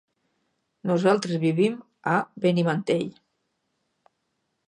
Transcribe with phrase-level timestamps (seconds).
[0.91, 1.75] Nosaltres vivim
[2.13, 2.15] a
[2.45, 3.05] Benimantell.